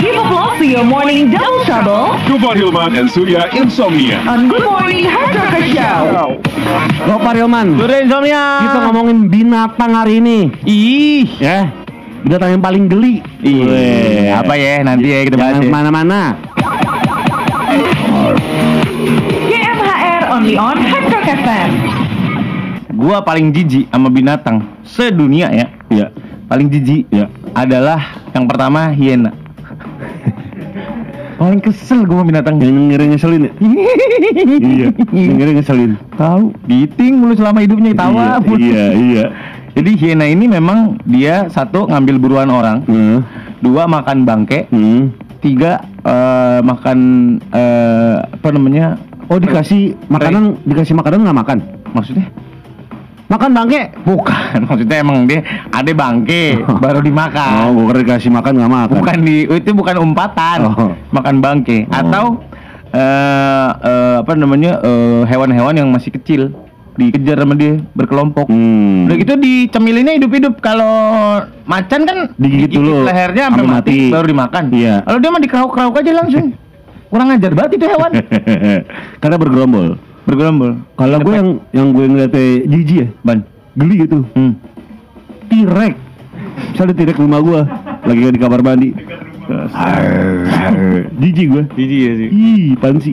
[0.00, 4.24] Give applause to your morning double trouble Gopar Hilman and Surya Insomnia.
[4.24, 6.40] on Good Morning Hard Rocker Show.
[7.04, 8.64] Gopar Hilman Sudah insomnia.
[8.64, 11.28] Kita ngomongin binatang hari ini Ih.
[11.36, 11.68] Ya
[12.24, 15.68] Binatang yang paling geli Weh, apa ya nanti ya kita bahas Jangan ya.
[15.68, 16.20] ke mana-mana
[19.44, 21.70] GMHR only on Hard Rock FM.
[22.96, 25.68] Gua paling jijik sama binatang sedunia ya.
[25.92, 26.08] Iya
[26.48, 29.32] Paling jijik Iya adalah yang pertama hiena.
[31.36, 32.56] paling kesel sama binatang.
[32.56, 33.52] Yang ngeri ngeselin ya
[34.72, 38.40] Iya Yang ngeri ngeselin Tahu, giting mulu selama hidupnya tawa.
[38.40, 39.24] Iya Iya iya
[39.76, 43.20] Jadi hiena ini memang dia satu ngambil buruan orang, Hmm.
[43.60, 45.12] dua makan bangke, Hmm.
[45.44, 46.98] tiga eh, makan
[47.52, 48.96] eh, apa namanya?
[49.28, 51.58] Oh dikasih makanan Dikasih makanan nggak makan
[51.92, 52.32] Maksudnya?
[53.26, 57.48] Makan bangke Bukan, maksudnya emang dia ada bangke baru Oh dimakan.
[57.72, 60.58] gue kira dikasih makan nggak makan Bukan di itu bukan umpatan.
[60.64, 60.92] Oh.
[61.10, 61.94] Makan bangke Oh.
[61.96, 62.24] atau
[62.90, 64.78] eh eh, apa namanya?
[64.80, 66.54] eh, hewan-hewan yang masih kecil
[66.96, 68.48] dikejar sama dia berkelompok.
[68.48, 69.04] Hmm.
[69.04, 70.64] Udah gitu dicemilinnya hidup-hidup.
[70.64, 70.88] Kalau
[71.66, 73.98] macan kan Digigit digigit dulu, lehernya sampai mati, mati.
[74.08, 74.64] baru dimakan.
[74.72, 74.94] Iya.
[75.02, 76.46] Kalau dia mah dikrauk-krauk aja langsung.
[77.12, 78.10] Kurang ajar banget itu hewan.
[79.18, 79.86] Karena bergerombol
[80.26, 80.82] Bergerombol.
[80.94, 83.38] Kalau gue yang yang gue ngeliatnya jijik ya ban.
[83.72, 84.56] Geli gitu Hmm.
[85.46, 85.94] Tirek
[86.72, 87.60] Misalnya tirek rumah gue
[88.02, 88.88] Lagi di kamar mandi
[91.14, 92.28] Jijik gue Jijik ya sih.
[92.28, 93.12] Ih, pan sih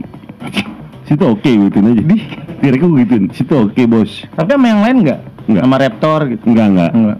[1.03, 2.17] Situ oke gituin aja Di
[2.57, 5.19] Tirek gue gituin Situ oke bos Tapi sama yang lain enggak?
[5.43, 5.61] Nggak.
[5.61, 6.43] Sama raptor gitu.
[6.47, 7.17] Enggak enggak Enggak.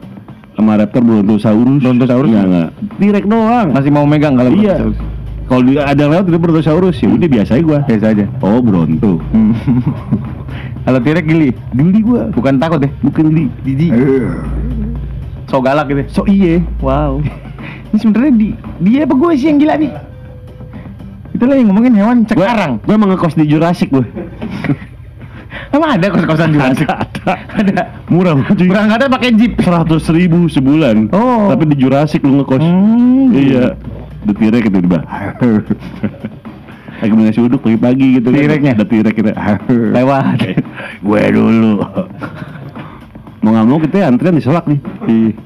[0.56, 4.98] Sama raptor Brontosaurus Brontosaurus Enggak enggak Tirek doang Masih mau megang kalau Iya Brontosaurus.
[5.44, 8.26] Kalau dia ada lewat itu Brontosaurus ya udah biasa aja gue Biasa aja.
[8.40, 9.54] Oh Bronto Hmm.
[10.84, 12.90] Kalau tirek geli, Geli gue bukan takut ya?
[13.02, 13.92] Bukan geli Jijik.
[15.48, 16.04] So galak gitu.
[16.10, 17.20] So iya Wow.
[17.94, 18.50] Ini sebenarnya di
[18.82, 19.92] dia apa gue sih yang gila nih?
[21.34, 22.82] Itulah yang ngomongin hewan cekarang.
[22.82, 24.06] Gue emang ngekos di Jurassic gue
[25.76, 26.88] Emang ada kos-kosan di Jurassic?
[26.90, 27.84] Ada ada.
[28.10, 29.54] Murah banget cuy Berangkatnya pakai jeep.
[29.62, 31.50] Seratus ribu sebulan Oh.
[31.50, 33.30] Tapi di Jurassic lu ngekos Hmm.
[33.34, 33.78] Iya
[34.24, 35.00] Udah tirek gitu tiba
[37.04, 38.40] Lagi mau ngasih uduk pagi-pagi gitu kan.
[38.40, 38.72] Tireknya?
[38.80, 39.32] Udah tirek gitu
[39.92, 40.40] Lewat.
[41.04, 41.84] Gue dulu
[43.44, 44.80] Mau gak mau kita antrian diselak nih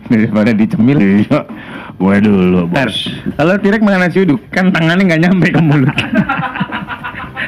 [0.05, 0.97] Daripada dicemil.
[1.01, 1.49] Iya
[1.97, 5.93] Gue dulu bos kalau tirek makan nasi uduk, kan tangannya nggak nyampe ke mulut.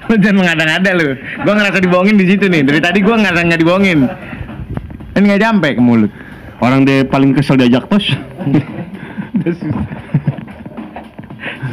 [0.10, 1.08] lu jangan mengada-ngada lu.
[1.46, 2.66] Gua ngerasa dibohongin di situ nih.
[2.66, 4.00] Dari tadi gua ngerasa nggak dibohongin.
[5.14, 6.12] Kan nggak nyampe ke mulut.
[6.60, 8.04] Orang dia paling kesel diajak tos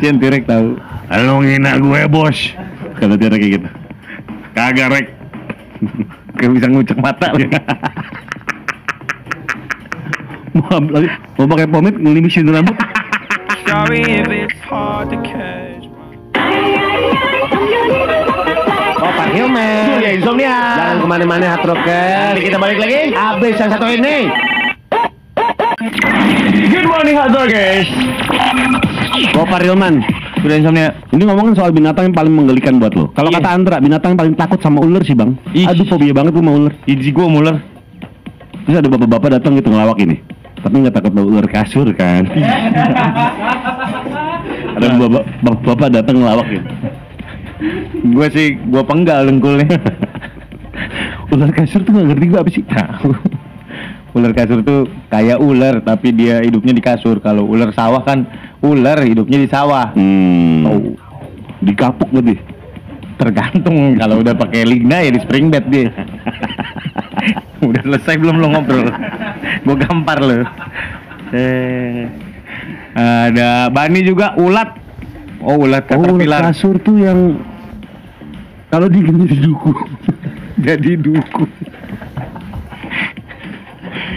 [0.01, 0.77] Sian tirek tahu.
[1.07, 2.35] Lu ngina gue bos
[2.99, 3.69] Kata tirek kayak gitu
[4.57, 5.07] Kagak rek
[6.37, 7.47] Kayak bisa ngucek mata lu.
[10.57, 12.73] Mau, lagi, mau pakai pomade ngelimisin rambut
[13.69, 15.85] Sorry if it's hard to catch.
[18.97, 20.57] Bapak Hilman Surya Insomnia.
[20.81, 21.77] Jangan ke mana-mana hard
[22.33, 23.13] Nanti kita balik lagi.
[23.13, 24.33] Abis yang satu ini
[26.73, 27.85] Good morning hot guys.
[29.07, 30.03] Bapak Hilman
[30.37, 30.89] Surya Insomnia.
[31.09, 33.39] Ini ngomongin soal binatang yang paling menggelikan buat lo Kalau Iya.
[33.39, 35.65] kata Andra, binatang yang paling takut sama ular sih bang Ih.
[35.65, 37.57] Aduh fobia banget gue sama ular Iji gua muler.
[38.63, 40.17] Terus ada bapak-bapak datang gitu ngelawak ini
[40.57, 42.23] Tapi nggak takut sama ular kasur kan
[44.77, 46.69] Ada bapak- bapak-bapak datang ngelawak gitu
[48.09, 49.65] Gua sih gua penggal dengkulnya.
[51.27, 53.11] Ular kasur tuh gak ngerti gue apa sih Tahu.
[54.13, 57.17] ular kasur tuh kayak ular tapi dia hidupnya di kasur.
[57.19, 58.29] Kalau ular sawah kan
[58.75, 59.95] ular hidupnya di sawah.
[59.95, 60.81] Hmm Tahu.
[61.63, 62.37] Dikapuk ngerti
[63.17, 65.89] Tergantung kalau udah pakai ligna ya di spring bed dia.
[67.69, 68.93] udah selesai belum lo ngobrol?
[69.65, 70.45] Gue gampar lo.
[71.33, 72.07] Eh,
[72.97, 74.77] ada bani juga ulat.
[75.41, 76.49] Oh ulat Oh caterpillar.
[76.49, 77.37] kasur tuh yang
[78.67, 79.71] Kalau digini di duku
[80.67, 81.45] Jadi duku.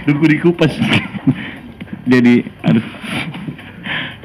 [0.10, 0.74] Duku dikupas
[2.10, 2.86] Jadi aduh.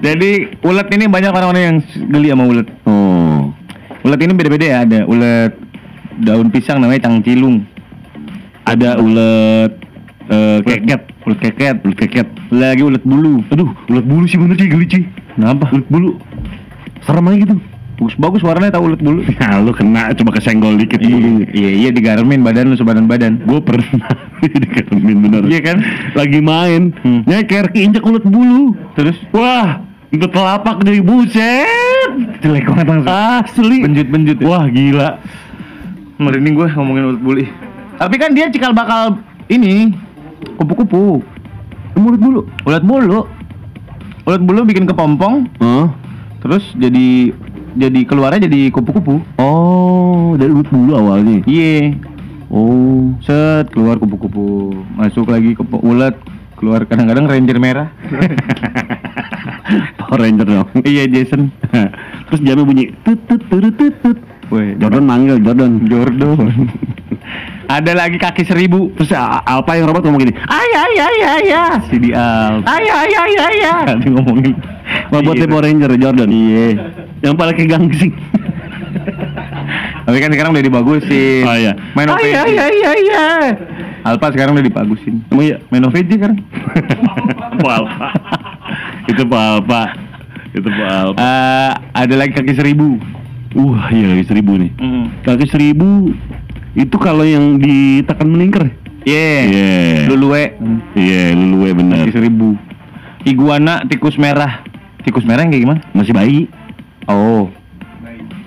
[0.03, 1.78] Jadi ulat ini banyak orang-orang yang
[2.10, 2.66] geli sama ulat.
[2.86, 3.54] Oh
[4.04, 4.77] Ulat ini beda-beda ya.
[4.84, 5.53] Ada ulat
[6.22, 7.65] daun pisang namanya cangcilung.
[8.65, 9.72] Ada ulet
[10.28, 11.77] eh, keket Ulat keket.
[11.84, 13.45] Ulet keket Lagi ulat bulu.
[13.53, 15.04] Aduh ulet bulu sih bener sih geli cuy
[15.34, 15.71] Kenapa?
[15.72, 16.10] Ulet bulu
[17.04, 17.57] Serem aja gitu
[17.95, 19.21] Bagus-bagus warnanya tahu ulat bulu.
[19.35, 23.39] Ya lu kena cuma kesenggol dikit bulunya Iya, iya digarmin badan lu sebadan badan.
[23.41, 24.11] Gue pernah
[24.43, 25.77] dikeremin bener Iya kan?
[26.13, 27.23] Lagi main Hmm.
[27.25, 32.11] Nyeker keinjak ulet bulu Terus Wah Itu telapak dari buset
[32.41, 33.11] jelek banget langsung.
[33.11, 34.37] Asli Benjut-benjut.
[34.37, 34.45] ya.
[34.45, 35.11] Wah gila
[36.17, 37.43] Merinding gue ngomongin ulat bulu.
[37.95, 39.95] Tapi kan dia cikal bakal ini
[40.55, 41.23] kupu-kupu.
[41.95, 43.23] Mulut bulu Ulat bulu.
[44.25, 45.93] ulat bulu bikin kepompong, Oh,
[46.41, 47.29] terus jadi
[47.74, 49.22] jadi keluarnya jadi kupu-kupu.
[49.38, 51.42] oh dari ulat bulu awalnya.
[51.47, 51.98] Iya.
[52.54, 56.15] Oh, Set keluar kupu-kupu, masuk lagi ke ulat,
[56.54, 57.91] keluar kadang-kadang ranger merah.
[59.98, 60.68] Power Ranger dong.
[60.84, 61.48] iya Jason.
[62.28, 64.18] Terus jamnya bunyi tut tut tut tut tut.
[64.53, 65.73] Woi, Jordan manggil Jordan.
[65.89, 66.37] Jordan.
[67.65, 68.93] Ada lagi kaki seribu.
[68.93, 71.71] Terus Alpa yang robot ngomong gini, ayah ayah ayah ayah.
[71.89, 72.61] Si di Al.
[72.61, 73.79] Ayah ayah ayah ayah.
[73.91, 74.53] Tadi ngomongin
[75.09, 75.47] Robotnya.
[75.49, 76.29] Power Ranger Jordan.
[76.29, 76.69] Iya.
[77.25, 78.13] Yang paling kayak gangsing.
[80.05, 81.45] Tapi kan sekarang udah dibagusin.
[81.49, 81.73] Oh iya.
[81.97, 82.21] Main OVJ.
[82.21, 83.41] Ayah ayah ayah ayah.
[84.05, 85.25] Alpa sekarang udah dibagusin.
[85.33, 85.57] Emang iya?
[85.73, 86.39] Main OVJ sekarang.
[87.65, 88.09] Pak Alpa.
[89.09, 89.83] Itu Pak Alpa.
[90.53, 91.19] Itu Pak Alpa.
[91.25, 93.01] Eh, ada lagi kaki seribu.
[93.54, 94.71] Wah, iya kaki seribu nih.
[95.22, 96.10] Kaki seribu
[96.74, 98.66] itu kalau yang ditekan melingkar.
[99.04, 99.30] Iya.
[99.47, 99.71] Iya.
[100.10, 100.45] Lulue.
[100.92, 102.03] Iya, luluwe bener.
[102.03, 102.59] Kaki seribu.
[103.22, 104.60] Iguana tikus merah.
[105.01, 105.80] Tikus merah yang kayak gimana?
[105.92, 106.41] Masih bayi.
[107.04, 107.53] Oh,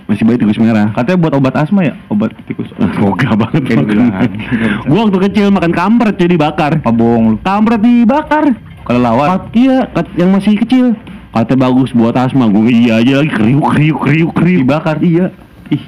[0.07, 0.95] Masih bayi tikus merah.
[0.95, 1.93] katanya buat obat asma ya?
[2.07, 2.71] Obat tikus.
[2.97, 4.09] Moga banget Kayak bilang.
[4.87, 6.79] Gua waktu kecil makan kampret jadi bakar.
[6.79, 7.37] Apa bohong lu?
[7.43, 8.55] Kampret dibakar.
[8.87, 9.51] Kalau lawan.
[9.51, 10.95] Iya, yang masih kecil.
[11.37, 12.49] Katanya bagus buat asma.
[12.49, 14.61] Gue iya aja lagi kriuk kriuk kriuk kriuk.
[14.65, 14.97] Dibakar.
[15.05, 15.29] Iya.
[15.69, 15.83] Ih,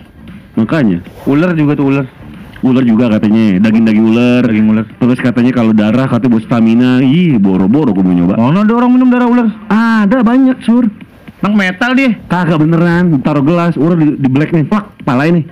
[0.53, 1.01] makanya.
[1.25, 2.05] Ular juga tuh ular.
[2.59, 4.43] Ular juga katanya, daging-daging ular.
[4.45, 4.85] Daging ular.
[4.85, 6.91] Terus katanya kalau darah katanya buat stamina.
[7.01, 8.37] Ih, boro-boro gue mau nyoba.
[8.37, 9.47] Mana ada orang minum darah ular?
[9.73, 10.85] Ada banyak, Sur.
[11.39, 12.19] Nang metal dia.
[12.27, 15.45] Kagak beneran, taruh gelas, ular di, di black nih, plak, palain nih.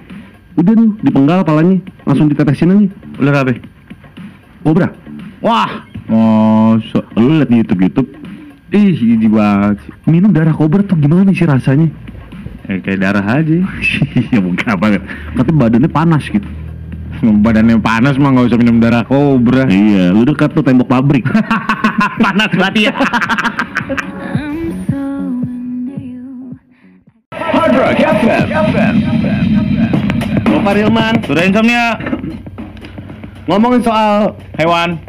[0.59, 2.85] Udah tuh, dipenggal palanya, langsung ditetesin aja.
[3.23, 3.55] Ular apa?
[4.61, 4.91] Kobra.
[5.39, 5.87] Wah.
[6.11, 7.03] Masa.
[7.15, 8.09] Lu liat di YouTube YouTube.
[8.67, 9.93] Ih, jijik banget sih.
[10.11, 11.87] Minum darah kobra tuh gimana sih rasanya?
[12.67, 13.63] Eh, kayak darah aja.
[14.35, 14.99] ya mungkin apa
[15.39, 16.43] Katanya badannya panas gitu.
[17.45, 19.71] Badannya panas mah nggak usah minum darah kobra.
[19.71, 21.23] Iya, lu dekat tuh tembok pabrik.
[22.23, 22.93] panas berarti ya.
[27.31, 28.95] Hard Rock FM.
[30.47, 31.95] Oh, Pak Rilman, Sudah insomnia
[33.47, 34.99] ngomongin soal hewan.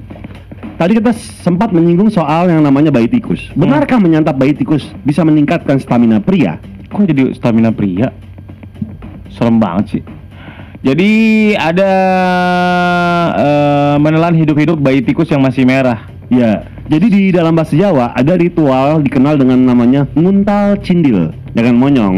[0.78, 1.10] Tadi kita
[1.42, 3.50] sempat menyinggung soal yang namanya bayi tikus.
[3.58, 6.62] Benarkah menyantap bayi tikus bisa meningkatkan stamina pria?
[6.86, 8.14] Kok jadi stamina pria?
[9.34, 10.02] Serem banget sih.
[10.78, 11.10] Jadi
[11.58, 11.92] ada
[13.34, 16.06] eh, menelan hidup-hidup bayi tikus yang masih merah.
[16.30, 22.16] Ya, jadi di dalam bahasa Jawa ada ritual dikenal dengan namanya nguntal cindil, jangan monyong.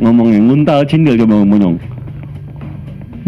[0.00, 1.76] Ngomongnya nguntal cindil coba monyong.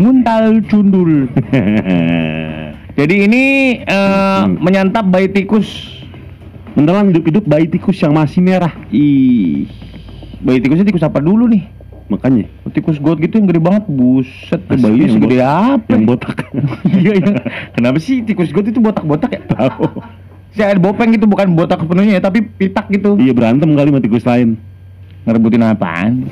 [0.01, 1.29] Nguntal cundul.
[2.93, 3.45] Jadi ini
[3.81, 4.59] eh, Hmm.
[4.59, 5.69] menyantap bayi tikus.
[6.73, 8.73] Menelan hidup-hidup bayi tikus yang masih merah.
[8.89, 9.69] Ih,
[10.41, 11.69] bayi tikusnya tikus apa dulu nih?
[12.09, 15.89] Makanya Tikus got gitu yang gede banget, buset, Asli bayinya yang segede bot- apa?
[15.89, 16.09] yang ya?
[16.09, 16.37] botak.
[17.01, 17.33] iya iya.
[17.73, 19.41] Kenapa sih tikus got itu botak-botak ya?
[19.47, 19.85] Tahu.
[20.53, 23.17] Si ada bopeng gitu bukan botak sepenuhnya ya, tapi pitak gitu.
[23.17, 24.61] iya berantem kali sama tikus lain.
[25.23, 26.27] Ngerebutin apaan?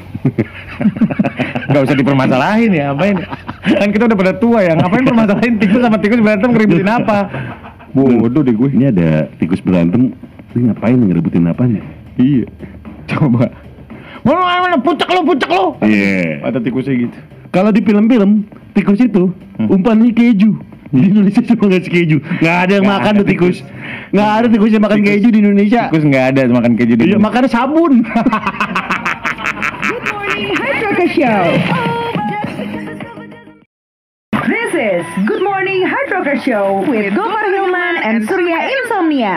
[1.70, 3.22] Gak usah dipermasalahin ya, apain?
[3.62, 7.30] Kan kita udah pada tua ya, ngapain permasalahin tikus sama tikus berantem ngeributin apa?
[7.94, 8.70] Bodoh deh gue.
[8.74, 10.10] Ini ada tikus berantem.
[10.50, 11.78] Ini ngapain ngerebutin apanya?
[12.18, 12.50] Iya.
[13.06, 13.46] Coba.
[14.26, 15.78] Mana mana pucak lo, pucak lo.
[15.80, 16.42] Iya.
[16.42, 17.16] Ada tikusnya gitu.
[17.50, 19.68] Kalau di film-film tikus itu Hmm.
[19.76, 20.56] umpannya keju.
[20.94, 22.18] Di Indonesia cuma ngasih keju.
[22.42, 23.56] Nggak ada yang Nggak makan ada tuh tikus.
[24.10, 25.82] Nggak ada tikus yang makan Tikus- keju di Indonesia.
[25.86, 27.92] Tikus nggak ada makan keju di Iya, makannya sabun.
[29.86, 31.42] Good morning, Hard Rocker Show.
[34.42, 39.36] This is Good Morning Hard Rocker Show with Gopar Hilman and Surya Insomnia.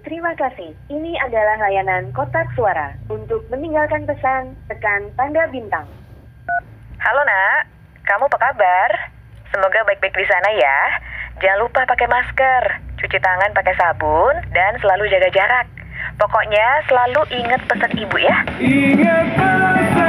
[0.00, 0.70] Terima kasih.
[0.88, 2.94] Ini adalah layanan kotak suara.
[3.08, 5.84] Untuk meninggalkan pesan, tekan tanda bintang.
[6.98, 7.67] Halo nak,
[8.08, 8.90] kamu apa kabar?
[9.52, 10.78] Semoga baik-baik di sana ya.
[11.44, 12.64] Jangan lupa pakai masker,
[12.96, 15.68] cuci tangan pakai sabun, dan selalu jaga jarak.
[16.16, 18.36] Pokoknya selalu ingat pesan ibu ya.
[18.58, 20.07] Ingat pesan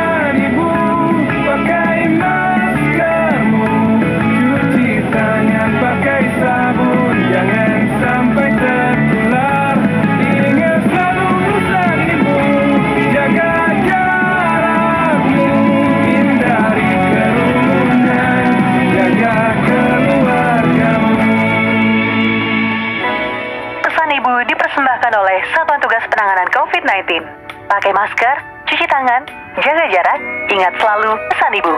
[24.49, 27.21] dipersembahkan oleh Satuan Tugas Penanganan COVID-19.
[27.69, 29.21] Pakai masker, cuci tangan,
[29.61, 31.75] jaga jarak, ingat selalu pesan ibu.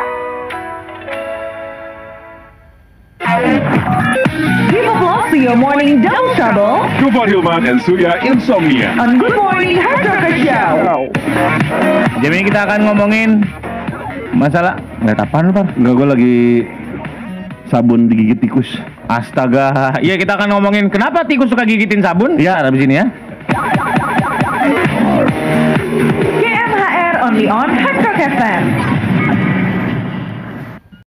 [4.71, 8.95] Give applause to your morning double trouble Gopar Hilman and Surya Insomnia.
[8.95, 11.11] on Good Morning Rocker Show.
[12.23, 13.43] Jam ini kita akan ngomongin
[14.31, 15.67] masalah ngeliat apaan lu, Par?
[15.75, 16.37] Enggak, gue lagi
[17.67, 18.79] sabun digigit tikus.
[19.11, 19.99] Astaga.
[19.99, 22.39] Iya kita akan ngomongin kenapa tikus suka gigitin sabun.
[22.39, 23.05] Ya, habis ini ya.
[26.39, 28.63] GMHR only on Hard Rock FM.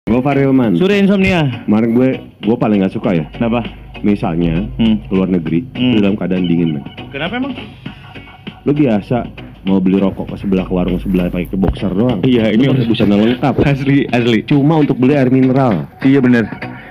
[0.07, 0.77] Gue Farilman.
[0.77, 1.65] Surya insomnia.
[1.65, 3.25] Kemarin gue, gue paling gak suka ya.
[3.33, 3.65] Kenapa?
[3.99, 5.01] Misalnya, Hmm.
[5.03, 5.97] ke luar negeri, Hmm.
[5.97, 6.83] dalam keadaan dingin, men.
[7.09, 7.57] Kenapa emang?
[8.61, 9.25] Lu biasa
[9.65, 12.21] mau beli rokok ke sebelah ke warung sebelah pakai ke boxer doang.
[12.21, 13.53] Iya, ini Lu pakai busana lengkap.
[13.59, 14.39] Asli, asli.
[14.45, 15.89] Cuma untuk beli air mineral.
[15.99, 16.45] Iya bener.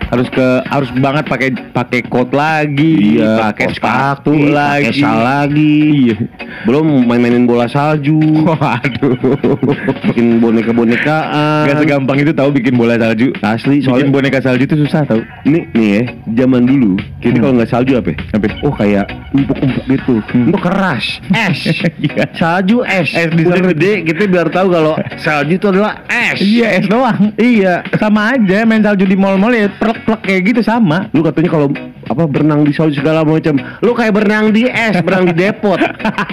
[0.07, 4.87] Harus ke harus banget pakai pakai coat lagi, pakai kos sepatu lagi.
[4.89, 5.75] pakai sal lagi.
[6.07, 6.17] Iya.
[6.63, 8.19] Belum main-mainin bola salju.
[8.47, 9.59] Waduh.
[10.07, 11.67] bikin boneka-bonekaan.
[11.67, 13.35] Gak segampang itu tahu bikin bola salju.
[13.39, 15.21] Asli, Bikin soalnya boneka salju itu susah tahu.
[15.43, 16.03] Ini nih ya,
[16.37, 17.43] zaman dulu kita Hmm.
[17.43, 18.09] kalau nggak salju apa?
[18.09, 18.19] ya?
[18.33, 18.47] Apa?
[18.63, 20.15] Oh kayak empuk-empuk gitu.
[20.25, 21.05] Itu keras.
[21.47, 21.59] Es.
[21.99, 22.25] Iya.
[22.33, 23.11] salju es.
[23.11, 23.75] Es Udah diserut.
[23.75, 26.39] gede kita biar tahu kalau salju itu adalah es.
[26.39, 27.35] Iya, es doang.
[27.37, 27.83] Iya.
[27.97, 29.69] Sama aja main salju di mall-mall ya
[30.05, 31.09] plek-plek kayak gitu sama.
[31.17, 31.69] Lu katanya kalau
[32.07, 33.57] apa berenang di salju segala macam.
[33.81, 35.81] Lu kayak berenang di es, berenang di depot.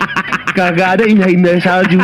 [0.57, 1.97] Kagak ada indah-indah salju.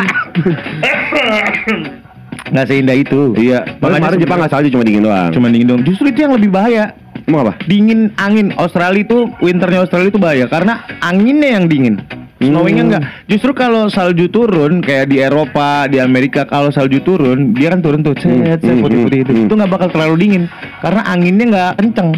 [2.50, 3.20] Nggak seindah itu.
[3.38, 3.62] iya.
[3.62, 5.30] Makanya Makanya kemarin Jepang nggak salju cuma dingin doang.
[5.30, 5.80] Cuma dingin dong.
[5.86, 6.90] Justru itu yang lebih bahaya.
[7.30, 7.52] Emang apa?
[7.70, 12.02] Dingin angin Australia itu winternya Australia itu bahaya karena anginnya yang dingin.
[12.40, 12.90] Snowingnya Hmm.
[12.90, 13.02] enggak.
[13.28, 18.00] Justru kalau salju turun kayak di Eropa, di Amerika kalau salju turun dia kan turun
[18.00, 19.32] tuh Hmm, cet cet hmm, putih-putih itu.
[19.34, 19.44] hmm.
[19.44, 20.44] Itu nggak bakal terlalu dingin
[20.80, 22.10] karena anginnya nggak kenceng.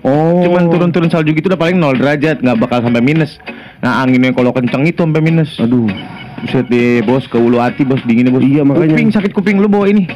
[0.00, 0.40] Oh.
[0.40, 3.40] Cuman turun-turun salju gitu udah paling 0 derajat, nggak bakal sampai minus.
[3.80, 5.56] Nah anginnya kalau kenceng itu sampai minus.
[5.56, 5.88] Aduh.
[6.40, 8.40] Buset deh bos, ke ulu hati bos, dinginnya bos.
[8.40, 8.96] Iya, makanya.
[8.96, 10.08] Kuping sakit kuping lu bawa ini.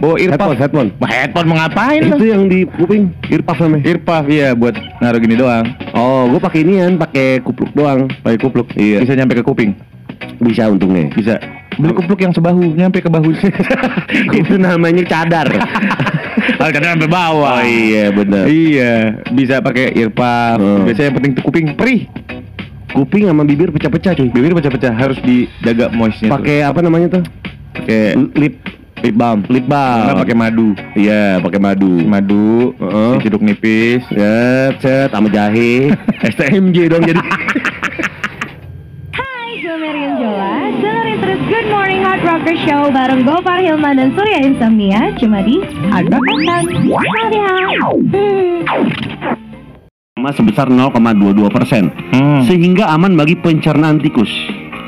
[0.00, 0.32] Bawa earpuff.
[0.32, 0.88] Headphone, headphone.
[0.96, 2.32] Wah, headphone mau ngapain Itu lu?
[2.32, 3.84] yang di kuping, earpuff namanya.
[3.84, 4.72] Earpuff iya buat
[5.04, 5.76] naruh gini doang.
[5.92, 8.08] Oh, gue pakai inian, pakai kupluk doang.
[8.24, 8.72] Pakai kupluk.
[8.80, 9.04] Iya.
[9.04, 9.76] Bisa nyampe ke kuping.
[10.40, 11.12] Bisa untungnya.
[11.12, 11.36] Bisa.
[11.76, 13.28] Beli kupluk yang sebahu, nyampe ke bahu.
[14.40, 15.52] itu namanya cadar.
[16.58, 17.60] Kalau kadang sampai bawah.
[17.60, 18.48] Oh iya benar.
[18.48, 20.56] Iya, bisa pakai earpuff.
[20.64, 20.88] Hmm.
[20.88, 22.08] Biasanya yang penting kuping perih.
[22.96, 24.32] Kuping sama bibir pecah-pecah cuy.
[24.32, 26.32] Bibir pecah-pecah harus dijaga moistnya.
[26.32, 27.24] Pakai apa namanya tuh?
[27.70, 28.54] pakai Lip
[29.00, 29.38] lip balm.
[29.48, 30.04] lip balm.
[30.04, 30.68] Enggak pakai madu.
[30.94, 31.92] Iya, pakai madu.
[32.04, 33.12] Madu, Heeh.
[33.18, 34.02] diciduk nipis.
[34.08, 35.92] Set, set sama jahe.
[36.32, 37.20] STMJ dong jadi.
[39.10, 40.54] Hai, gue Marion Jola.
[40.76, 45.56] Dengerin terus Good Morning Hard Rocker Show bareng Gopar Hilman dan Surya Insomnia cuma di
[45.88, 46.64] Hard Rock FM.
[48.10, 48.60] Hmm.
[50.30, 51.88] Sebesar 0,22 persen.
[52.12, 52.44] Hmm.
[52.44, 54.28] Sehingga aman bagi pencernaan tikus.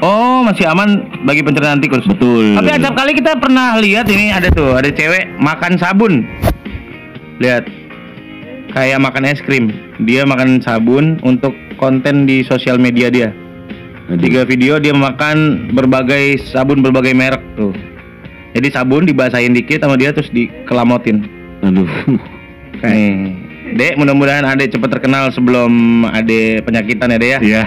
[0.02, 2.02] Oh, masih aman bagi pencernaan tikus.
[2.02, 2.58] Betul.
[2.58, 6.26] Tapi acap kali kita pernah lihat ini ada tuh, ada cewek makan sabun.
[7.38, 7.70] Lihat.
[8.74, 9.70] Kayak makan es krim.
[10.02, 13.30] Dia makan sabun untuk konten di sosial media dia.
[14.18, 17.70] Tiga video dia makan berbagai sabun berbagai merek tuh.
[18.58, 21.30] Jadi sabun dibasahin dikit sama dia terus dikelamotin.
[21.62, 21.86] Aduh.
[22.82, 23.38] Nih.
[23.72, 27.38] Dek, mudah-mudahan Ade cepat terkenal sebelum Ade penyakitan ya, Dek ya.
[27.40, 27.62] Iya.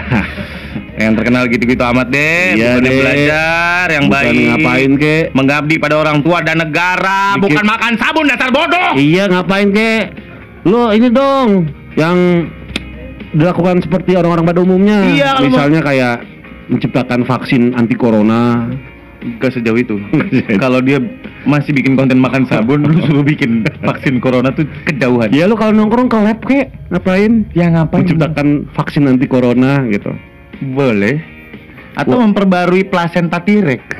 [0.96, 2.98] Yang terkenal gitu-gitu amat deh, Iya, bukannya Dek.
[2.98, 4.46] belajar yang Bukan baik.
[4.48, 5.24] ngapain, Kek?
[5.30, 7.42] Mengabdi pada orang tua dan negara, Dikit.
[7.44, 8.90] bukan makan sabun dasar bodoh.
[8.96, 10.04] Iya ngapain kek?
[10.64, 12.48] Lo ini dong yang
[13.30, 14.98] dilakukan seperti orang-orang pada umumnya.
[15.04, 16.16] Iya, Misalnya kayak
[16.66, 18.66] menciptakan vaksin anti corona.
[19.36, 19.96] Gak sejauh itu.
[20.56, 20.96] Kalau dia
[21.42, 25.28] masih bikin konten makan sabun, lu suruh bikin vaksin corona tuh kejauhan.
[25.28, 27.44] Ya lo kalau nongkrong ke lab kek ngapain?
[27.52, 28.00] Ya ngapain?
[28.00, 30.10] Menciptakan vaksin anti corona gitu.
[30.62, 31.20] Boleh.
[31.96, 33.80] Atau memperbarui plasenta tirek.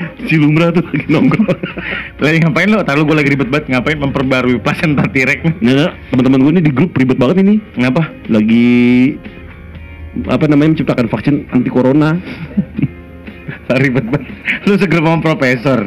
[0.00, 1.60] Si lumrah tuh lagi nongkrong.
[2.22, 2.80] Lagi ngapain lo?
[2.86, 5.42] Tahu gue lagi ribet banget ngapain memperbarui plasenta tirek?
[5.58, 7.58] Nah, teman-teman gue ini di grup ribet banget ini.
[7.74, 8.08] Kenapa?
[8.30, 9.18] Lagi
[10.30, 12.16] apa namanya menciptakan vaksin anti corona.
[13.82, 14.26] ribet banget.
[14.64, 15.86] Lu segera sama profesor.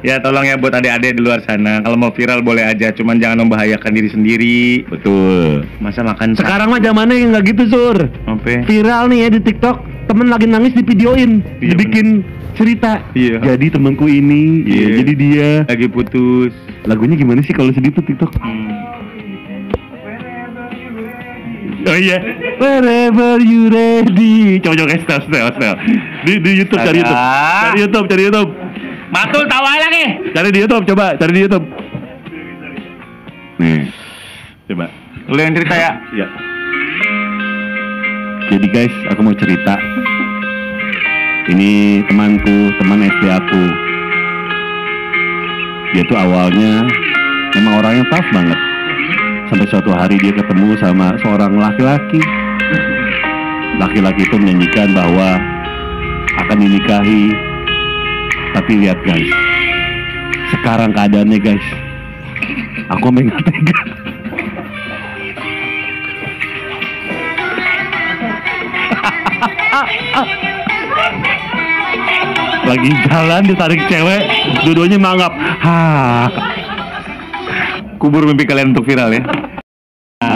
[0.00, 1.80] ya tolong ya buat adik-adik di luar sana.
[1.80, 4.60] Kalau mau viral boleh aja, cuman jangan membahayakan diri sendiri.
[4.86, 5.64] Betul.
[5.78, 7.96] Masa makan Sekarang mah zamannya yang nggak gitu sur.
[8.26, 8.64] Apa?
[8.64, 9.76] Viral nih ya di TikTok,
[10.06, 12.06] temen lagi nangis di videoin, Iya, dibikin
[12.52, 13.00] cerita.
[13.12, 13.40] Iya.
[13.40, 14.80] Jadi temanku ini, Iya.
[14.82, 15.50] ya, jadi dia.
[15.64, 16.52] lagi putus.
[16.84, 18.32] Lagunya gimana sih kalau sedih tuh TikTok?
[21.80, 22.20] Oh iya,
[22.60, 24.60] wherever you ready.
[24.60, 25.74] Coba coba setel setel setel.
[26.28, 27.00] Di di YouTube cari.
[27.00, 28.50] YouTube, cari YouTube, cari YouTube,
[29.10, 30.04] Matul tawa lagi.
[30.36, 31.66] cari di YouTube, coba cari di YouTube.
[33.58, 33.88] Nih,
[34.68, 34.86] coba.
[35.30, 35.90] Lu yang cerita ya.
[36.12, 36.26] Ya.
[38.50, 39.74] Jadi guys, aku mau cerita.
[41.48, 43.62] Ini temanku, teman SD aku.
[45.96, 46.86] Dia tuh awalnya
[47.56, 48.69] emang orangnya tough banget.
[49.50, 52.22] Sampai suatu hari dia ketemu sama seorang laki-laki.
[53.82, 55.42] Laki-laki itu menyanyikan bahwa
[56.46, 57.34] akan dinikahi.
[58.54, 59.30] Tapi lihat guys,
[60.54, 61.66] sekarang keadaannya guys,
[62.90, 63.78] Aku tega.
[72.70, 74.22] Lagi jalan ditarik cewek,
[74.62, 75.32] dua-duanya mangap.
[75.34, 75.78] Ha.
[77.98, 79.22] Kubur mimpi kalian untuk viral ya.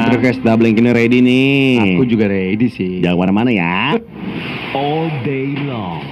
[0.04, 1.96] Adrokes double ini ready nih.
[1.96, 3.00] Aku juga ready sih.
[3.00, 3.96] Jangan ke mana-mana ya.
[4.76, 6.04] All day long.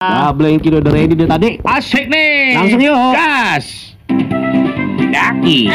[0.00, 1.60] Double ini udah ready deh tadi.
[1.60, 2.56] Asik nih.
[2.56, 3.12] Langsung yuk.
[3.12, 3.66] Gas.
[5.12, 5.68] Daki.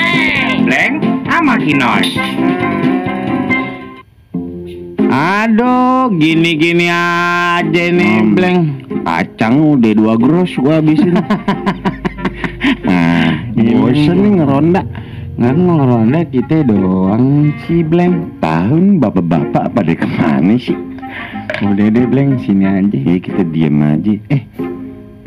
[0.65, 0.93] Bleng
[1.29, 2.09] sama Kinoy.
[5.15, 8.33] Aduh, gini-gini aja nih, Hmm.
[8.33, 8.59] Bleng.
[9.05, 11.13] Kacang udah dua gros gua habisin.
[12.85, 14.81] Nah, Bosen nih ngeronda.
[15.35, 18.31] Nggak ngeronda kita doang sih, Bleng.
[18.39, 20.75] Tahun bapak-bapak pada ke mana sih?
[21.59, 22.95] Udah deh, Bleng, sini aja.
[22.95, 24.15] Ya kita diem aja.
[24.31, 24.43] Eh,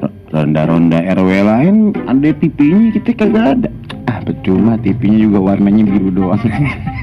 [0.01, 3.71] ro- ronda-ronda RW lain ada TV-nya kita kagak ada.
[4.09, 6.41] Ah, percuma TV-nya juga warnanya biru doang.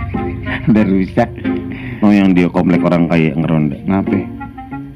[0.70, 1.30] Udah rusak.
[2.02, 3.78] Oh yang dia komplek orang kaya ngeronda.
[3.86, 4.26] Ngapain?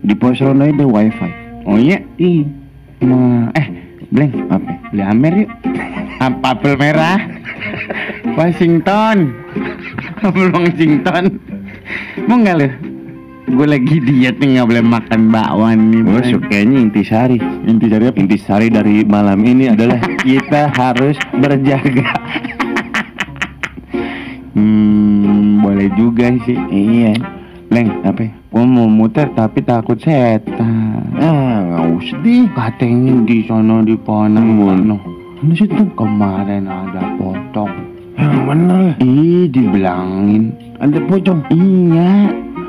[0.02, 1.30] Di pos ronda ada wifi.
[1.70, 2.02] Oh iya?
[2.18, 2.42] Ih.
[3.00, 3.68] Ma, eh,
[4.10, 4.72] Bleng, Apa?
[4.90, 5.50] beli Amer yuk.
[6.20, 7.18] Apel merah?
[8.36, 9.32] Washington.
[10.20, 11.24] Apel Washington.
[12.28, 12.68] Mau nggak lu?
[13.50, 16.02] Gue lagi diet nih nggak boleh makan bakwan nih.
[16.06, 16.32] Gue Bleng.
[16.38, 17.40] sukanya intisari.
[17.66, 18.18] Intisari apa?
[18.20, 22.08] Intisari dari malam ini adalah kita harus berjaga.
[24.54, 26.60] Hmm, boleh juga sih.
[26.70, 27.16] iya.
[27.70, 28.26] Bleng, Apa?
[28.26, 31.06] gue mau muter tapi takut setan.
[31.22, 32.50] Ah, nggak usah deh.
[32.50, 34.98] Katanya di sono di Ponang Mana?
[35.42, 35.88] Sih tuh?
[35.96, 37.72] Kemarin ada potong.
[38.14, 38.78] Yang mana?
[39.00, 40.52] Ih, dibilangin.
[40.78, 41.40] Ada pocong.
[41.50, 42.12] Iya,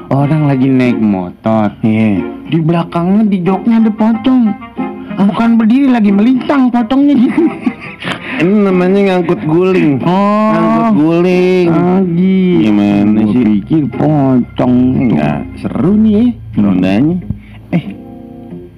[0.08, 1.74] orang lagi naik motor.
[1.80, 2.22] Iya.
[2.46, 4.42] Di belakangnya di joknya ada pocong.
[5.20, 7.42] Bukan berdiri lagi melintang pocongnya gitu.
[8.40, 10.00] Ini namanya ngangkut guling.
[10.00, 11.68] Ngangkut Oh, guling.
[11.68, 12.40] lagi.
[12.64, 13.44] Gimana Gua sih?
[13.44, 14.74] pikir pocong.
[15.04, 16.24] Enggak seru nih ya
[16.56, 17.16] rondanya.
[17.70, 17.84] Eh,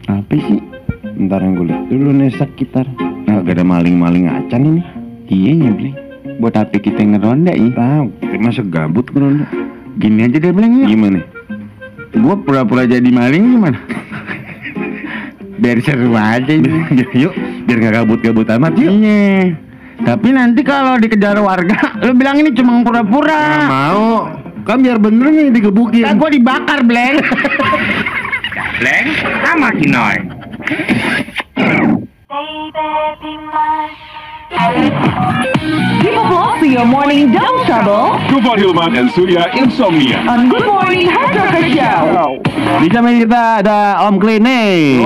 [0.09, 0.59] Apa sih?
[1.15, 2.89] ntar yang gue lihat dulu nih sekitar.
[3.43, 4.83] Kagak ada maling-maling acan ini.
[5.27, 5.97] Iya ya, Bleng.
[6.39, 7.75] Buat apa kita ngeronda ya?
[7.75, 8.07] Tahu,
[8.39, 9.51] masa gabut ngeronda.
[9.99, 10.79] Gini aja deh, Bleng.
[10.79, 10.87] ya.
[10.87, 11.27] Gimana?
[12.15, 13.83] Gua pura-pura jadi maling gimana?
[15.59, 16.71] Biar seru aja ini.
[17.19, 17.35] yuk,
[17.67, 18.95] biar nggak gabut-gabut amat yuk.
[18.95, 19.59] Iya.
[20.07, 23.67] Tapi nanti kalau dikejar warga, lu bilang ini cuma pura-pura.
[23.67, 24.31] mau.
[24.63, 26.07] Kan biar bener nih digebukin.
[26.07, 27.19] Kan gua dibakar, Bleng.
[28.79, 29.07] Bleng
[29.43, 30.17] sama Kinoy.
[32.33, 32.41] Up
[36.33, 40.25] lost to your morning double trouble Gopar Hilman and Surya Insomnia.
[40.25, 42.41] on Good Morning Hard Rocker Show.
[42.81, 45.05] Di samping kita ada Om Klinik.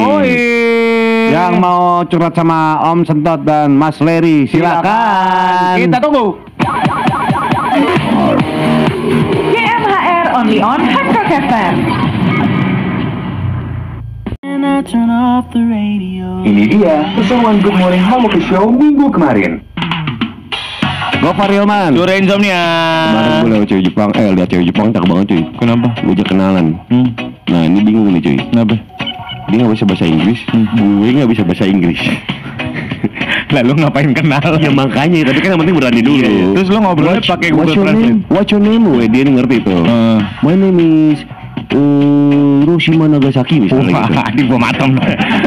[1.34, 5.82] Yang mau curhat sama Om Sentot dan Mas Leri, silakan.
[5.82, 6.38] Kita tunggu.
[9.50, 12.05] KMHR only on Rock FM.
[14.56, 14.80] Ini
[16.72, 19.60] dia keseruan Good Morning Haloka Show minggu kemarin.
[21.20, 21.92] Gopar Hilman.
[21.92, 22.64] Sore insomnia.
[23.12, 25.42] Kemarin gue lewat cewek Jepang, eh lihat cewek Jepang cakep banget cuy.
[25.60, 25.92] Kenapa?
[26.00, 26.66] Gue aja kenalan.
[26.88, 27.04] Hmm.
[27.52, 28.36] Nah ini bingung nih cuy.
[28.48, 28.80] Kenapa?
[29.52, 32.00] Dia nggak bisa bahasa Inggris, gue nggak bisa bahasa Inggris.
[33.54, 34.56] Lalu ngapain kenal?
[34.58, 36.18] ya makanya, tapi kan yang penting berani dulu.
[36.18, 38.24] Iya, Terus lo ngobrolnya What's- pakai what's Google your name?
[38.24, 38.32] Translate?
[38.32, 38.82] What's your name?
[38.88, 39.84] Weh, dia ngerti tuh.
[39.84, 40.18] Eh.
[40.42, 40.80] My name
[41.12, 41.20] is
[41.74, 44.12] uh, Hiroshima Nagasaki misalnya gitu.
[44.14, 44.90] Wah, di bom atom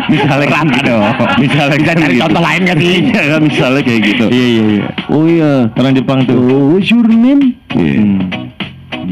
[0.09, 0.81] Misalnya gitu.
[0.89, 1.03] dong.
[1.37, 2.01] Misalnya Bisa gitu.
[2.03, 2.95] cari contoh lain gak sih?
[3.09, 4.25] Iya kan, misalnya kayak gitu.
[4.33, 4.85] Iya, iya, iya.
[5.13, 5.51] Oh iya.
[5.77, 6.35] Orang Jepang tuh.
[6.35, 7.53] Oh, what's your name?
[7.77, 8.01] Iya.
[8.01, 8.17] Hmm.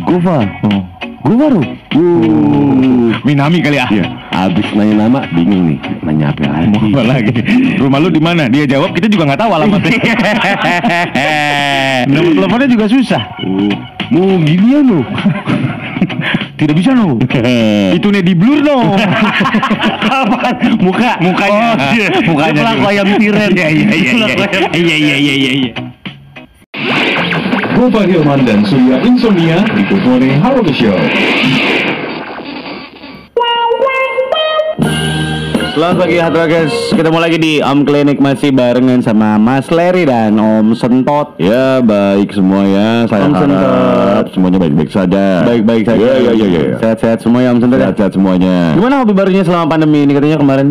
[0.03, 0.43] Gova.
[0.67, 0.81] Oh.
[1.27, 1.61] Govaru.
[1.91, 3.11] Uh.
[3.27, 3.87] Minami kali ya?
[3.91, 4.05] Iya.
[4.37, 5.79] Abis nanya nama, bingung nih.
[6.05, 6.69] Nanya apa lagi?
[6.69, 7.33] Mau apa lagi?
[7.81, 8.45] Rumah lu di mana?
[8.47, 9.97] Dia jawab, kita juga nggak tahu alamatnya.
[12.13, 13.23] Nomor teleponnya juga susah.
[13.43, 13.73] Oh,
[14.13, 15.01] mau ginian lo.
[16.57, 17.21] Tidak bisa no.
[17.97, 18.97] Itu nih di blur no.
[20.85, 21.67] Muka, Mukanya.
[21.77, 22.07] Oh, iya.
[22.29, 22.89] Mukanya dulu.
[22.89, 23.49] ayam tiren.
[23.53, 25.15] Iya iya iya iya.
[25.17, 25.71] Iya iya iya.
[27.77, 30.97] Gopar Hilman dan Surya Insomnia di Good Morning Haloka Show.
[35.77, 40.73] Selamat pagi Hadrakers Ketemu lagi di Om Klinik Masih barengan sama Mas Leri dan Om
[40.73, 43.05] Sentot Ya baik semua ya.
[43.05, 44.25] Saya Om harap Sentot.
[44.33, 45.45] semuanya baik-baik saja.
[45.45, 46.77] Baik-baik saja Ya ya ya ya.
[46.81, 47.93] Sehat-sehat semua ya Om Sentot ya?
[47.93, 48.73] Sehat-sehat semuanya.
[48.73, 50.17] Gimana hobi barunya selama pandemi ini?
[50.17, 50.67] Katanya kemarin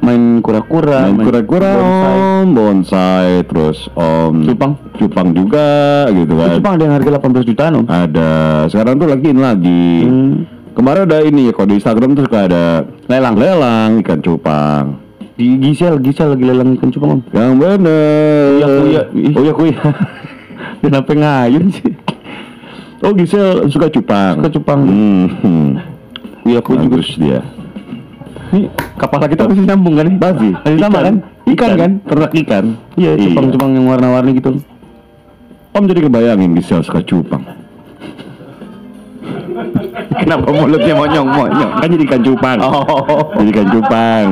[0.00, 2.16] main kura-kura Main kura-kura bonsai.
[2.16, 4.72] om, bonsai, terus om Cupang?
[4.96, 5.68] cupang juga
[6.08, 6.56] gitu kan.
[6.56, 8.32] Jepang ada yang harga 18 jutaan Om Ada.
[8.72, 9.84] Sekarang tuh lagi in lagi.
[10.08, 10.55] Hmm.
[10.86, 15.02] Kemarin ada ini kalau di Instagram tuh suka ada Lelang lelang ikan cupang.
[15.34, 17.20] Di Gisel, Gisel lagi lelang ikan cupang om.
[17.34, 18.46] Yang bener.
[18.54, 19.02] Kuya, kuya.
[19.18, 19.34] Ih.
[19.34, 19.82] Oh ya kuya.
[20.86, 21.90] Kenapa ngayun sih?
[23.02, 24.38] Oh Gisel suka cupang.
[24.38, 24.80] Suka cupang.
[24.86, 25.82] Hmm.
[26.46, 27.02] Kuya, kuya juga.
[27.02, 27.42] Bagus dia.
[28.54, 30.16] Ini kapal kita masih nyambung kan nih?
[30.22, 30.52] Masih.
[30.54, 31.14] Masih sama kan?
[31.50, 31.92] Ikan, kan?
[32.06, 32.64] Ternak ikan.
[32.94, 34.62] Iya, cupang-cupang yang warna-warni gitu.
[35.74, 37.65] Om jadi kebayangin Gisel suka cupang.
[40.16, 41.70] Kenapa mulutnya monyong-monyong?
[41.80, 42.58] Kan jadi ikan cupang.
[42.62, 43.36] Oh.
[43.40, 44.26] Jadi ikan cupang.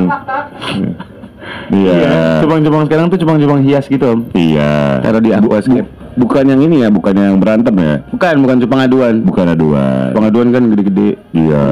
[1.69, 2.41] Iya.
[2.41, 4.19] Cupang-cupang sekarang tuh cupang-cupang hias gitu om.
[4.33, 5.01] Iya.
[5.01, 5.87] Taruh di aquascape.
[6.15, 7.95] Bukan yang ini ya, bukan yang berantem ya.
[8.07, 9.15] Bukan, bukan cupang aduan.
[9.25, 10.09] Bukan aduan.
[10.15, 11.09] Cupang aduan kan gede-gede.
[11.35, 11.63] Iya.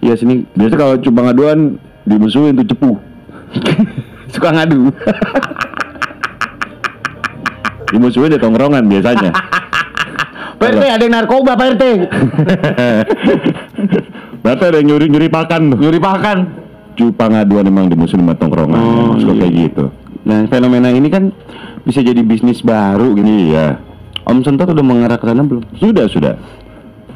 [0.00, 1.58] Iya sini Biasa kalau cupang aduan
[2.08, 2.92] dimusuhin tuh cepu.
[4.34, 4.90] suka ngadu.
[7.90, 9.32] Dimusuhin di tongkrongan biasanya.
[10.60, 11.84] Pak RT ada yang narkoba Pak RT.
[14.44, 15.78] Berarti ada yang nyuri-nyuri pakan tuh.
[15.80, 16.38] Nyuri pakan.
[17.00, 18.76] Cupang aduan emang dimusuhin sama tongkrongan.
[18.76, 19.40] Oh, Suka iya.
[19.40, 19.84] kayak gitu.
[20.28, 21.32] Nah fenomena ini kan
[21.88, 23.24] bisa jadi bisnis baru gitu.
[23.24, 23.80] Iya.
[24.28, 25.64] Om Sentot udah mengarah ke sana belum?
[25.80, 26.36] Sudah, sudah.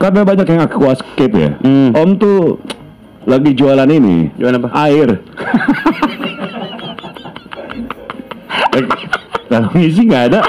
[0.01, 1.61] Karena banyak yang aquascape ya.
[1.61, 1.93] Hmm.
[1.93, 2.65] Om tuh
[3.29, 4.33] lagi jualan ini.
[4.41, 4.73] Jualan apa?
[4.89, 5.21] Air.
[9.53, 10.41] Kalau ngisi nggak ada.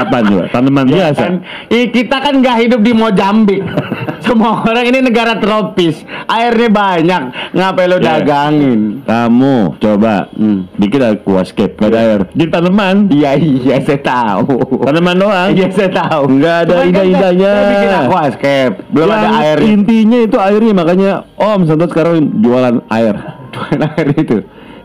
[0.00, 0.44] Apa juga?
[0.48, 1.20] Tanaman biasa.
[1.20, 1.34] Kan,
[1.68, 3.60] ih, kita kan nggak hidup di Mozambik.
[4.26, 7.22] Semua orang ini negara tropis, airnya banyak.
[7.50, 8.16] Ngapain lo Ya.
[8.16, 9.02] dagangin?
[9.02, 10.70] Kamu coba Hmm.
[10.76, 12.20] bikin aquascape nggak ada air.
[12.30, 12.96] Jadi tanaman.
[13.08, 14.80] Iya iya saya tahu.
[14.80, 15.50] Tanaman doang.
[15.50, 16.22] Iya saya tahu.
[16.32, 17.50] Nggak ada kan indah-indahnya.
[17.50, 19.58] saya bikin aquascape, belum ada Yang air.
[19.66, 23.14] Intinya itu airnya makanya Om Santot sekarang jualan air.
[23.50, 24.38] Jualan air itu.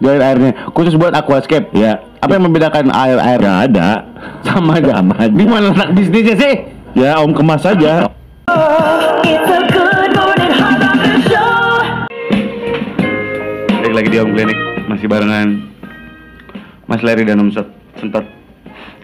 [0.05, 1.73] Jualan airnya khusus buat aquascape.
[1.73, 1.97] Ya.
[2.21, 3.41] Apa yang membedakan air air?
[3.41, 3.89] Nggak ada.
[4.45, 5.01] Sama aja.
[5.01, 5.33] Sama aja.
[5.33, 6.53] Di mana letak bisnisnya sih?
[6.93, 8.05] Ya Om kemas aja.
[13.81, 15.47] Balik lagi di Om Klinik masih barengan
[16.85, 18.29] Mas Larry dan Om Sot- Sentot.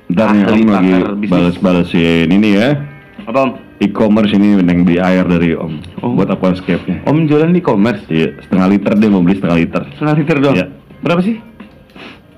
[0.06, 0.94] Nih Ahli Om lagi
[1.26, 2.78] balas-balasin ini ya.
[3.26, 3.52] Apa Om?
[3.82, 5.74] E-commerce ini yang beli air dari Om.
[6.06, 6.14] Oh.
[6.14, 7.10] Buat aquascape-nya.
[7.10, 8.06] Om jualan di e-commerce.
[8.06, 9.82] Iya, setengah liter dia mau beli setengah liter.
[9.98, 10.54] Setengah liter dong.
[10.54, 10.81] Iya.
[11.02, 11.38] Berapa sih?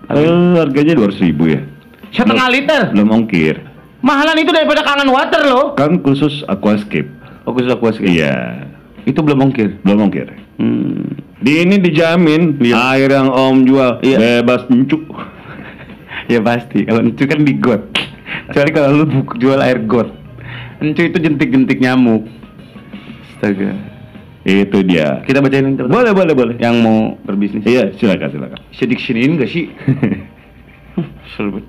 [0.07, 1.61] Eh, harganya dua ribu ya.
[2.11, 2.81] Setengah liter.
[2.91, 3.59] Belum ongkir.
[4.03, 5.65] Mahalan itu daripada kangen water loh.
[5.73, 7.07] Kan khusus aquascape.
[7.43, 8.07] Oh, khusus aquascape.
[8.07, 8.67] Iya.
[9.03, 9.79] Itu belum ongkir.
[9.81, 10.27] Belum ongkir.
[10.59, 11.17] Hmm.
[11.39, 12.75] Di ini dijamin Iya.
[12.95, 14.41] air yang Om jual Iya.
[14.41, 15.03] bebas encuk.
[16.31, 16.87] Ya pasti.
[16.87, 17.83] Kalau itu kan di got.
[18.47, 20.07] Kecuali kalau lu buk- jual air got.
[20.79, 22.23] Encu itu jentik-jentik nyamuk.
[23.35, 23.75] Astaga.
[24.43, 25.23] Itu dia.
[25.23, 26.55] Kita bacain yang Boleh, boleh, boleh.
[26.59, 27.63] Yang mau berbisnis.
[27.63, 28.59] Iya, silakan, silakan.
[28.75, 29.71] Bisa diksiniin gak sih?
[31.39, 31.65] Banget.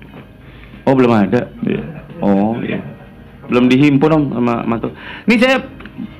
[0.85, 1.49] Oh belum ada.
[1.65, 1.83] Iya.
[2.21, 2.79] Oh iya.
[3.49, 4.93] Belum dihimpun om sama mantu.
[5.25, 5.57] Ini saya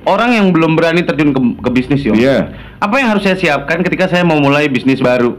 [0.10, 2.14] orang yang belum berani terjun ke, ke bisnis ya.
[2.14, 2.38] Iya.
[2.82, 5.38] Apa yang harus saya siapkan ketika saya mau mulai bisnis baru?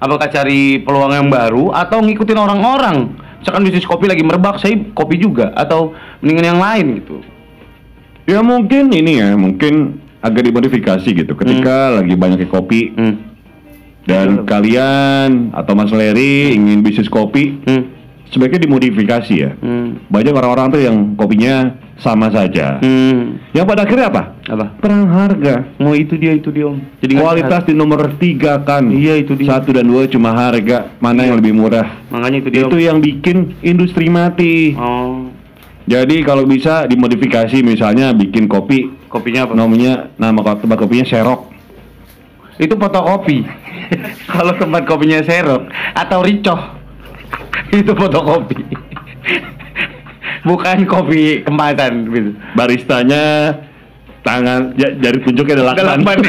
[0.00, 3.16] Apakah cari peluang yang baru atau ngikutin orang-orang?
[3.40, 7.16] Misalkan bisnis kopi lagi merebak, saya kopi juga atau mendingan yang lain gitu.
[8.24, 11.36] Ya mungkin ini ya, mungkin agak dimodifikasi gitu.
[11.36, 13.14] Ketika lagi banyak kopi Hmm.
[14.08, 17.92] dan kalian atau Mas Leri ingin bisnis kopi, Hmm.
[18.32, 19.52] sebaiknya dimodifikasi ya.
[19.60, 20.00] Hmm.
[20.08, 22.80] Banyak orang-orang tuh yang kopinya sama saja.
[22.80, 23.38] Hmm.
[23.52, 24.22] Yang pada akhirnya apa?
[24.48, 24.66] Apa?
[24.80, 25.54] Perang harga.
[25.78, 26.80] Mau itu dia itu dia om.
[26.98, 28.88] Jadi Kualitas di nomor tiga kan.
[28.90, 29.46] Iya, itu dia.
[29.46, 30.96] Satu dan dua cuma harga.
[30.98, 31.86] Mana yang lebih murah?
[32.10, 32.64] Makanya itu dia.
[32.64, 32.82] Itu om.
[32.82, 34.72] yang bikin industri mati.
[34.74, 35.30] Oh.
[35.84, 39.54] Jadi kalau bisa dimodifikasi misalnya bikin kopi Kopinya apa?
[39.54, 41.54] namanya nama tempat kopinya Serok.
[42.58, 43.46] Itu fotokopi.
[44.32, 46.60] Kalau tempat kopinya serok atau ricoh,
[47.70, 48.58] itu fotokopi.
[50.44, 52.30] Bukan kopi kemasan gitu.
[52.52, 53.54] Baristanya
[54.20, 56.18] tangan ja- jari tunjuknya adalah Ada lakban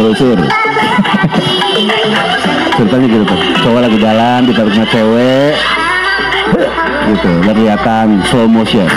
[0.00, 0.08] ya.
[0.08, 0.38] Oke, terus sur.
[2.76, 3.40] Ceritanya gitu tuh.
[3.60, 5.52] Cowok lagi jalan di rumah cewek.
[7.10, 8.88] Gitu, kelihatan slow motion.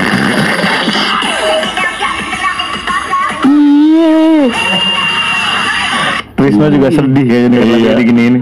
[6.33, 7.91] Trisno juga sedih kayaknya nih Iya.
[7.95, 8.39] lagi gini ini.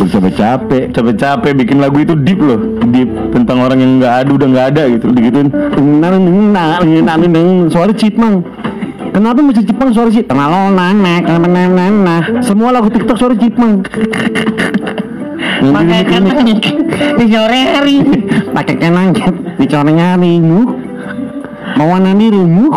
[0.00, 0.84] Bercapek-capek.
[0.92, 4.82] Capek-capek bikin lagu itu deep loh, deep tentang orang yang nggak ada udah nggak ada
[4.88, 5.06] gitu.
[5.12, 5.48] Digituin.
[5.52, 6.16] Nah,
[6.80, 8.40] nah, nah, suara Cipang.
[9.16, 10.20] Kenapa musik Jepang suara sih?
[10.20, 12.20] Tengah lonang nah, nah, nah.
[12.44, 13.80] Semua lagu TikTok suara Jepang.
[15.72, 16.20] Pakai kan
[17.16, 18.04] dicore hari.
[18.52, 20.68] Pakai kan angkat dicore nyari nyuh.
[21.80, 22.76] Mau nanti runyuh.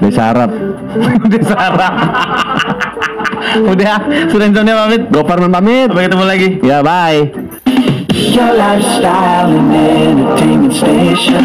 [0.00, 0.56] Desa Arab.
[1.28, 1.94] Desa Arab.
[3.68, 3.96] Udah,
[4.32, 5.04] sudah insomnia pamit.
[5.12, 5.92] Goparman pamit.
[5.92, 6.48] Sampai ketemu lagi.
[6.64, 7.28] Ya, bye.
[8.16, 11.44] Your lifestyle and entertainment station.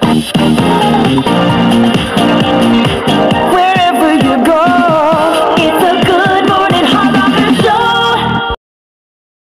[0.00, 2.01] Thank you.